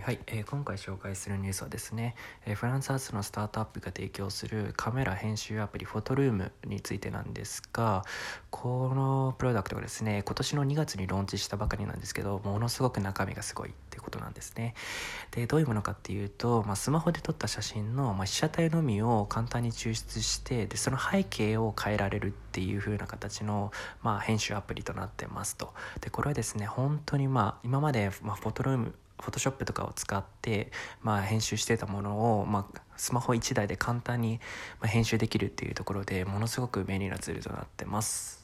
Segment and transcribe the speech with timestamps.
[0.00, 2.14] はい、えー今回紹介するニュースはですね、
[2.46, 8.04] えーフランス発のスタートアップが提供するカメラ編集アプリフォトルームについてなんですが
[8.50, 14.74] このプロダクトがですね今年の2月にローンチしたばかりなんですけどものすごく中身がすごいってことなんですね。
[15.32, 23.72] でどういうものかっていうと、まあ、スマホで撮った写真の、まあ、被写体のみを簡単に抽出してでその背景を変えられるってていう風な形の、
[24.02, 34.40] まあ、編集アプリとなってますとでこれはですね本当にまあ今まで、まあ、フォトルームフォトショップとかを使って、まあ、編集してたものを、まあ、スマホ1台で簡単に
[34.80, 38.41] ま編集できるっていうところでものすごく便利なツールとなってます。